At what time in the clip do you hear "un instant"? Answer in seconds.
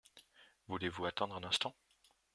1.35-1.75